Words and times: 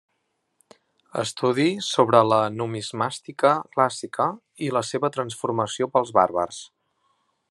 Estudi 1.23 1.65
sobre 1.87 2.21
la 2.31 2.39
numismàtica 2.55 3.53
clàssica 3.77 4.27
i 4.69 4.71
la 4.79 4.83
seva 4.93 5.15
transformació 5.19 5.93
pels 5.99 6.15
bàrbars. 6.21 6.63